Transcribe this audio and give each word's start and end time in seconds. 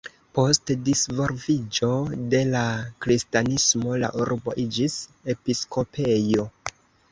Post 0.35 0.71
disvolviĝo 0.85 1.89
de 2.31 2.39
la 2.55 2.63
kristanismo 3.07 4.01
la 4.07 4.11
urbo 4.27 4.57
iĝis 4.67 4.99
episkopejo. 5.37 6.51